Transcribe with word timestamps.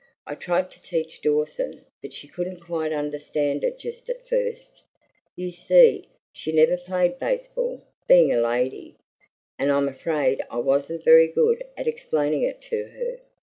I 0.25 0.33
tried 0.33 0.71
to 0.71 0.81
teach 0.81 1.21
Dawson, 1.21 1.85
but 2.01 2.11
she 2.11 2.27
couldn't 2.27 2.61
quite 2.61 2.91
understand 2.91 3.63
it 3.63 3.77
just 3.77 4.09
at 4.09 4.27
first 4.27 4.81
you 5.35 5.51
see, 5.51 6.09
she 6.33 6.51
never 6.51 6.75
played 6.75 7.19
baseball, 7.19 7.83
being 8.07 8.33
a 8.33 8.41
lady; 8.41 8.95
and 9.59 9.71
I'm 9.71 9.87
afraid 9.87 10.41
I 10.49 10.57
wasn't 10.57 11.05
very 11.05 11.27
good 11.27 11.63
at 11.77 11.87
explaining 11.87 12.41
it 12.41 12.63
to 12.63 12.85
her. 12.85 13.19